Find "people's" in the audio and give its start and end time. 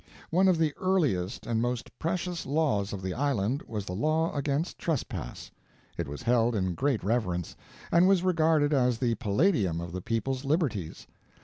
10.01-10.43